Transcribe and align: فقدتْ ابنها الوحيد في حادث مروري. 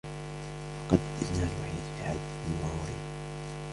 فقدتْ 0.87 0.99
ابنها 1.21 1.43
الوحيد 1.43 1.79
في 1.97 2.03
حادث 2.03 2.47
مروري. 2.63 2.95